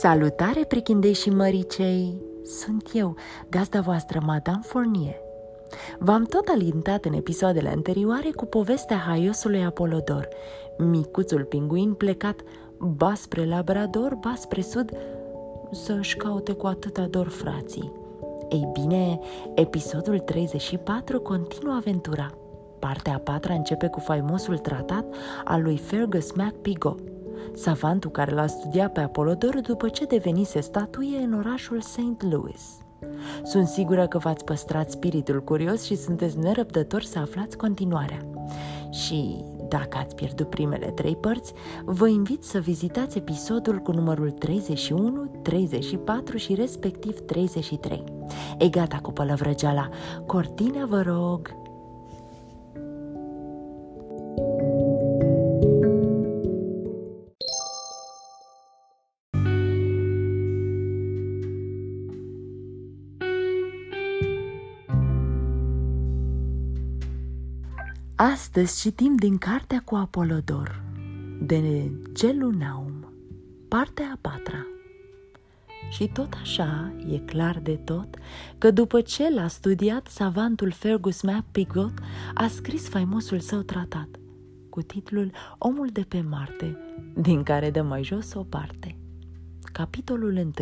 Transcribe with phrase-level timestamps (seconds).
[0.00, 2.22] Salutare, prichindei și măricei!
[2.44, 3.14] Sunt eu,
[3.50, 5.14] gazda voastră, Madame Fournier.
[5.98, 10.28] V-am tot alintat în episoadele anterioare cu povestea haiosului Apolodor,
[10.78, 12.40] micuțul pinguin plecat
[12.78, 14.92] ba spre Labrador, ba spre sud,
[15.70, 17.92] să-și caute cu atâta dor frații.
[18.48, 19.18] Ei bine,
[19.54, 22.30] episodul 34 continuă aventura.
[22.78, 25.04] Partea a patra începe cu faimosul tratat
[25.44, 26.98] al lui Fergus MacPigot,
[27.54, 32.22] savantul care l-a studiat pe Apolodor după ce devenise statuie în orașul St.
[32.30, 32.62] Louis.
[33.44, 38.26] Sunt sigură că v-ați păstrat spiritul curios și sunteți nerăbdători să aflați continuarea.
[38.90, 41.52] Și dacă ați pierdut primele trei părți,
[41.84, 48.04] vă invit să vizitați episodul cu numărul 31, 34 și respectiv 33.
[48.58, 49.88] E gata cu pălăvrăgeala.
[50.26, 51.67] Cortina, vă rog!
[68.20, 70.82] Astăzi citim din Cartea cu Apolodor,
[71.40, 73.12] de Gelunaum,
[73.68, 74.66] partea a patra.
[75.90, 78.16] Și tot așa e clar de tot
[78.58, 81.92] că după ce l-a studiat, savantul Fergus MacPigot
[82.34, 84.08] a scris faimosul său tratat,
[84.70, 86.78] cu titlul Omul de pe Marte,
[87.14, 88.98] din care dă mai jos o parte.
[89.72, 90.52] Capitolul 1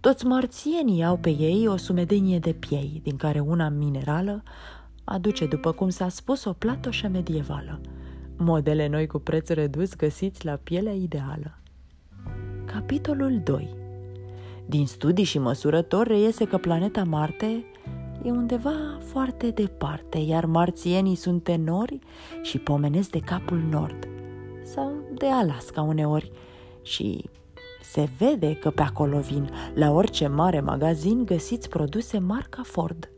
[0.00, 4.42] Toți marțienii au pe ei o sumedenie de piei, din care una minerală,
[5.08, 7.80] aduce, după cum s-a spus, o platoșă medievală.
[8.36, 11.58] Modele noi cu preț redus găsiți la pielea ideală.
[12.64, 13.74] Capitolul 2
[14.66, 17.64] Din studii și măsurători reiese că planeta Marte
[18.22, 21.98] e undeva foarte departe, iar marțienii sunt tenori
[22.42, 24.08] și pomenesc de capul nord
[24.62, 26.30] sau de Alaska uneori
[26.82, 27.24] și
[27.82, 29.50] se vede că pe acolo vin.
[29.74, 33.10] La orice mare magazin găsiți produse marca Ford–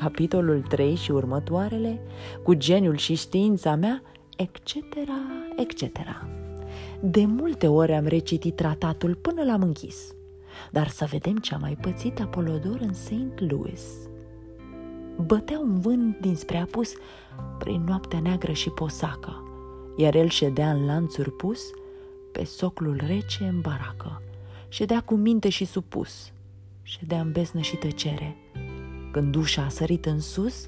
[0.00, 2.00] capitolul 3 și următoarele,
[2.42, 4.02] cu geniul și știința mea,
[4.36, 4.74] etc.,
[5.56, 5.98] etc.
[7.00, 10.14] De multe ori am recitit tratatul până l-am închis.
[10.70, 13.38] Dar să vedem ce a mai pățit Apolodor în St.
[13.48, 13.82] Louis.
[15.26, 16.92] Bătea un vânt dinspre apus
[17.58, 19.42] prin noaptea neagră și posacă,
[19.96, 21.60] iar el ședea în lanțuri pus
[22.32, 24.22] pe soclul rece în baracă.
[24.68, 26.32] Ședea cu minte și supus,
[26.82, 28.36] ședea în besnă și tăcere,
[29.10, 30.64] când ușa a sărit în sus,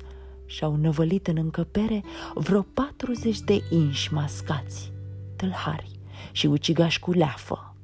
[0.46, 2.02] și-au năvălit în încăpere
[2.34, 4.92] vreo 40 de inși mascați,
[5.36, 5.90] tâlhari
[6.32, 7.74] și ucigași cu leafă.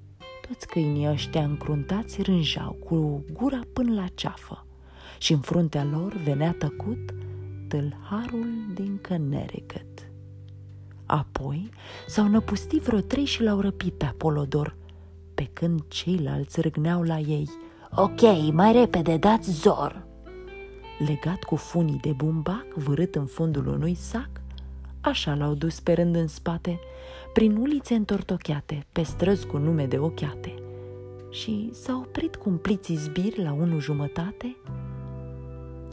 [0.49, 4.67] Toți câinii ăștia încruntați rânjau cu gura până la ceafă
[5.19, 7.15] și în fruntea lor venea tăcut
[7.69, 10.11] tâlharul din Connecticut.
[11.07, 11.71] Apoi
[12.07, 14.77] s-au năpustit vreo trei și l-au răpit pe Apolodor,
[15.35, 17.49] pe când ceilalți râgneau la ei.
[17.91, 20.08] Ok, mai repede, dați zor!"
[20.99, 24.29] Legat cu funii de bumbac vârât în fundul unui sac,
[25.01, 26.79] așa l-au dus pe rând în spate,
[27.33, 30.55] prin ulițe întortocheate, pe străzi cu nume de ochiate.
[31.31, 34.57] Și s-au oprit cumpliți zbiri la unu jumătate,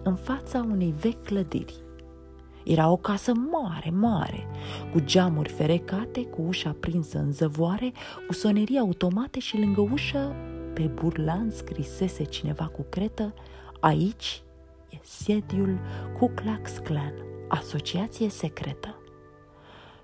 [0.04, 1.76] în fața unei vechi clădiri.
[2.64, 4.48] Era o casă mare, mare,
[4.92, 7.92] cu geamuri ferecate, cu ușa prinsă în zăvoare,
[8.28, 10.36] cu sonerii automate și lângă ușă,
[10.74, 13.34] pe burlan scrisese cineva cu cretă,
[13.80, 14.44] aici
[14.96, 15.80] e sediul
[16.18, 17.14] Ku Klux Klan,
[17.48, 19.00] asociație secretă.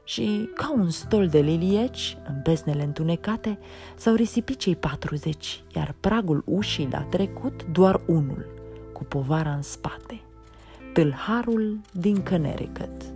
[0.04, 3.60] Și ca un stol de lilieci, în beznele întunecate,
[3.96, 8.46] s-au risipit cei 40, iar pragul ușii l-a trecut doar unul,
[8.94, 10.22] cu povara în spate,
[10.94, 13.14] tâlharul din Connecticut.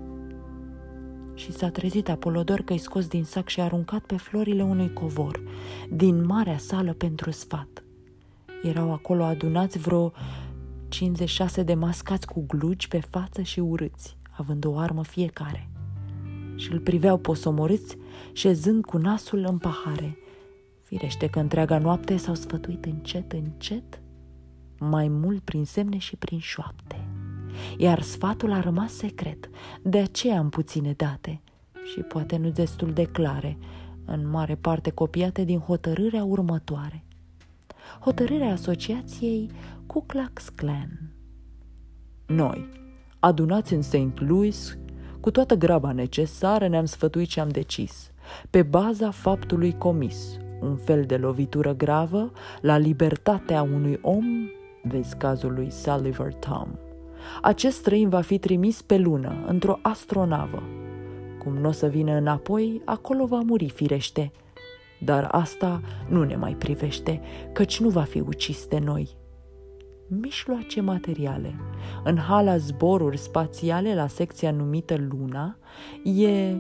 [1.34, 5.42] Și s-a trezit Apolodor că-i scos din sac și a aruncat pe florile unui covor,
[5.90, 7.84] din marea sală pentru sfat.
[8.64, 10.12] Erau acolo adunați vreo
[10.88, 15.70] 56 de mascați cu glugi pe față și urâți, având o armă fiecare.
[16.56, 17.98] Și îl priveau posomorâți,
[18.34, 20.18] șezând cu nasul în pahare.
[20.84, 24.02] Firește că întreaga noapte s-au sfătuit încet, încet,
[24.80, 27.08] mai mult prin semne și prin șoapte.
[27.78, 29.50] Iar sfatul a rămas secret,
[29.82, 31.42] de aceea am puține date
[31.94, 33.58] și poate nu destul de clare,
[34.06, 37.05] în mare parte copiate din hotărârea următoare.
[38.00, 39.52] Hotărârea asociației
[39.86, 41.14] Ku Klux Klan.
[42.26, 42.70] Noi,
[43.20, 44.20] adunați în St.
[44.20, 44.78] Louis,
[45.20, 48.12] cu toată graba necesară ne-am sfătuit și am decis,
[48.50, 54.26] pe baza faptului comis, un fel de lovitură gravă la libertatea unui om,
[54.84, 56.68] vezi cazul lui Sullivan Tom.
[57.42, 60.64] Acest străin va fi trimis pe lună, într-o astronavă.
[61.44, 64.32] Cum nu o să vină înapoi, acolo va muri firește.
[65.06, 67.22] Dar asta nu ne mai privește,
[67.54, 69.18] căci nu va fi ucis de noi.
[70.08, 71.56] Mișloace materiale.
[72.04, 75.58] În hala zboruri spațiale la secția numită Luna,
[76.04, 76.56] e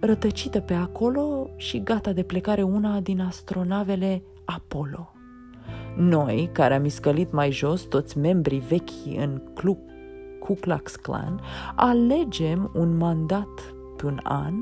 [0.00, 5.12] rătăcită pe acolo și gata de plecare una din astronavele Apollo.
[5.96, 9.42] Noi, care am iscălit mai jos, toți membrii vechi în
[10.40, 11.40] Ku Klux Klan,
[11.76, 14.54] alegem un mandat pe un an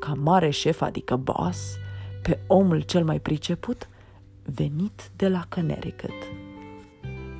[0.00, 1.76] ca mare șef, adică boss,
[2.28, 3.88] pe omul cel mai priceput,
[4.42, 6.14] venit de la Connecticut.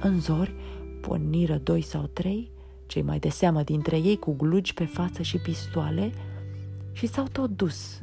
[0.01, 0.55] În zori
[1.01, 2.51] porniră doi sau trei,
[2.87, 6.13] cei mai de seamă dintre ei cu glugi pe față și pistoale,
[6.93, 8.03] și s-au tot dus,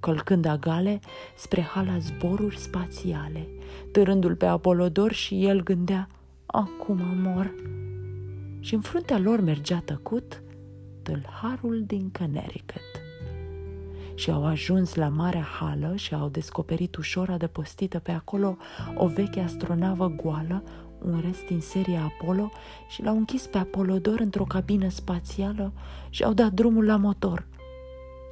[0.00, 1.00] călcând agale
[1.36, 3.48] spre hala zboruri spațiale,
[3.92, 6.08] târându-l pe Apolodor și el gândea,
[6.46, 7.54] acum mor.
[8.60, 10.42] Și în fruntea lor mergea tăcut
[11.02, 13.03] tâlharul din Connecticut
[14.14, 18.56] și au ajuns la marea hală și au descoperit ușor adăpostită pe acolo
[18.96, 20.62] o veche astronavă goală,
[21.04, 22.50] un rest din seria Apollo
[22.88, 25.72] și l-au închis pe Apolodor într-o cabină spațială
[26.10, 27.46] și au dat drumul la motor.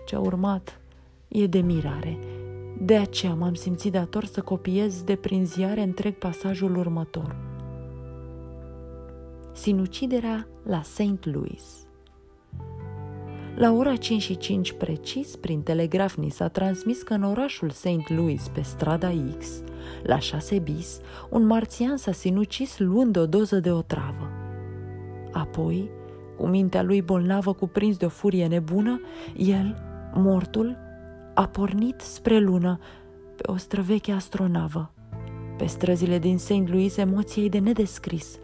[0.07, 0.81] Ce a urmat
[1.29, 2.19] e de mirare.
[2.81, 7.37] De aceea m-am simțit dator să copiez de prin ziare întreg pasajul următor.
[9.53, 11.25] Sinuciderea la St.
[11.25, 11.87] Louis
[13.55, 18.09] la ora 5 și 5 precis, prin telegraf ni s-a transmis că în orașul St.
[18.09, 19.63] Louis, pe strada X,
[20.03, 21.01] la 6 bis,
[21.31, 24.31] un marțian s-a sinucis luând o doză de otravă.
[25.33, 25.91] Apoi,
[26.37, 29.01] cu mintea lui bolnavă cuprins de o furie nebună,
[29.37, 29.83] el,
[30.15, 30.77] mortul,
[31.35, 32.79] a pornit spre lună
[33.37, 34.93] pe o străveche astronavă.
[35.57, 36.69] Pe străzile din St.
[36.69, 38.39] Louis emoției de nedescris–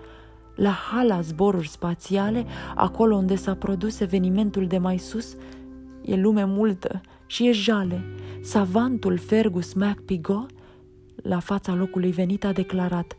[0.58, 2.44] la hala zboruri spațiale,
[2.74, 5.36] acolo unde s-a produs evenimentul de mai sus,
[6.02, 8.04] e lume multă și e jale.
[8.42, 10.50] Savantul Fergus MacPigot,
[11.22, 13.16] la fața locului venit, a declarat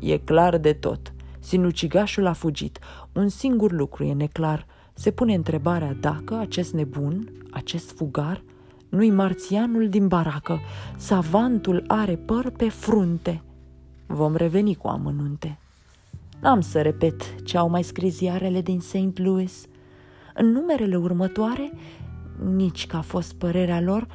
[0.00, 1.12] E clar de tot.
[1.38, 2.78] Sinucigașul a fugit.
[3.12, 4.66] Un singur lucru e neclar.
[4.94, 8.42] Se pune întrebarea dacă acest nebun, acest fugar,
[8.88, 10.60] nu-i marțianul din baracă.
[10.96, 13.42] Savantul are păr pe frunte.
[14.06, 15.61] Vom reveni cu amănunte.
[16.42, 19.18] N-am să repet ce au mai scris ziarele din St.
[19.18, 19.66] Louis.
[20.34, 21.72] În numerele următoare,
[22.44, 24.06] nici că a fost părerea lor,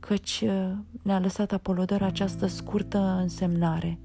[0.00, 0.72] căci uh,
[1.02, 3.98] ne-a lăsat Apolodor această scurtă însemnare.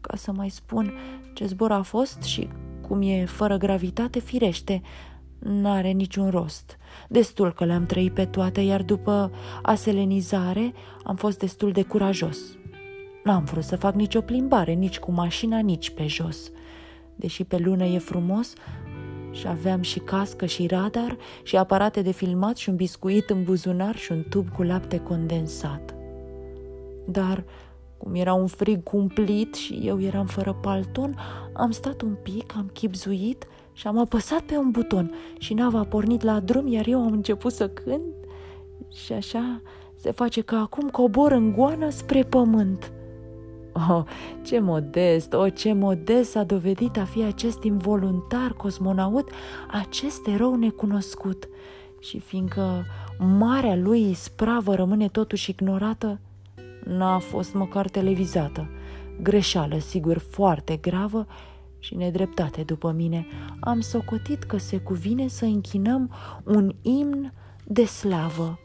[0.00, 0.92] Ca să mai spun
[1.34, 2.48] ce zbor a fost și
[2.88, 4.82] cum e fără gravitate, firește,
[5.38, 6.76] n-are niciun rost.
[7.08, 9.30] Destul că le-am trăit pe toate, iar după
[9.62, 10.72] aselenizare
[11.04, 12.38] am fost destul de curajos.
[13.26, 16.50] N-am vrut să fac nicio plimbare, nici cu mașina, nici pe jos.
[17.14, 18.52] Deși pe lună e frumos,
[19.30, 23.96] și aveam și cască și radar și aparate de filmat și un biscuit în buzunar
[23.96, 25.94] și un tub cu lapte condensat.
[27.06, 27.44] Dar,
[27.96, 31.18] cum era un frig cumplit și eu eram fără palton,
[31.52, 35.84] am stat un pic, am chipzuit și am apăsat pe un buton și nava a
[35.84, 38.14] pornit la drum, iar eu am început să cânt
[38.94, 39.60] și așa
[39.94, 42.90] se face că acum cobor în goană spre pământ.
[43.76, 44.02] Oh,
[44.42, 49.30] ce modest, oh, ce modest s-a dovedit a fi acest involuntar cosmonaut,
[49.70, 51.48] acest erou necunoscut.
[52.00, 52.84] Și fiindcă
[53.18, 56.20] marea lui ispravă rămâne totuși ignorată,
[56.84, 58.68] n-a fost măcar televizată.
[59.22, 61.26] Greșeală, sigur, foarte gravă
[61.78, 63.26] și nedreptate după mine.
[63.60, 66.10] Am socotit că se cuvine să închinăm
[66.44, 67.32] un imn
[67.64, 68.58] de slavă.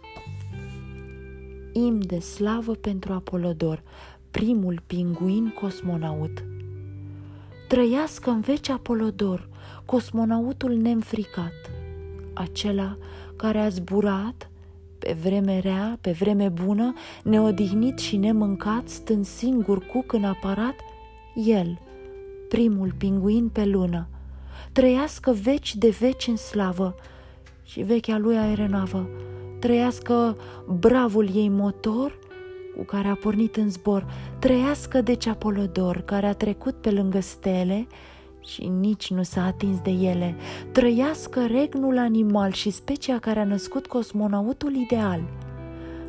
[1.73, 3.83] Imn de slavă pentru Apolodor,
[4.31, 6.43] primul pinguin cosmonaut.
[7.67, 9.49] Trăiască în veci Apolodor,
[9.85, 11.71] cosmonautul neînfricat,
[12.33, 12.97] acela
[13.35, 14.49] care a zburat
[14.99, 20.75] pe vreme rea, pe vreme bună, neodihnit și nemâncat, stând singur cuc în aparat,
[21.35, 21.79] el,
[22.49, 24.07] primul pinguin pe lună,
[24.71, 26.95] trăiască veci de veci în slavă
[27.63, 29.09] și vechea lui aeronavă,
[29.59, 30.37] trăiască
[30.79, 32.19] bravul ei motor
[32.77, 34.05] cu care a pornit în zbor,
[34.39, 37.87] trăiască deci Apolodor, care a trecut pe lângă stele
[38.45, 40.35] și nici nu s-a atins de ele,
[40.71, 45.23] trăiască regnul animal și specia care a născut cosmonautul ideal,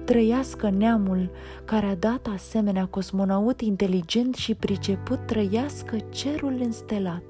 [0.04, 1.30] trăiască neamul
[1.64, 7.22] care a dat asemenea cosmonaut inteligent și priceput, trăiască cerul înstelat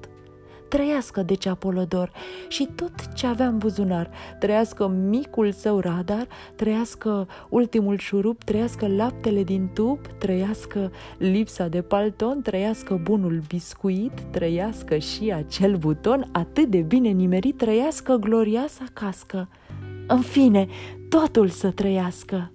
[0.73, 2.11] trăiască deci Apolodor
[2.47, 9.43] și tot ce avea în buzunar, trăiască micul său radar, trăiască ultimul șurup, trăiască laptele
[9.43, 16.81] din tub, trăiască lipsa de palton, trăiască bunul biscuit, trăiască și acel buton atât de
[16.81, 19.49] bine nimerit, trăiască glorioasa cască.
[20.07, 20.67] În fine,
[21.09, 22.51] totul să trăiască.